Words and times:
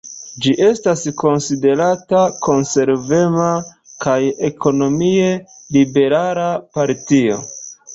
Ĝi 0.43 0.53
estas 0.67 1.03
konsiderata 1.23 2.23
konservema 2.49 3.53
kaj 4.09 4.19
ekonomie 4.53 5.33
liberala 5.79 6.53
partio. 6.77 7.43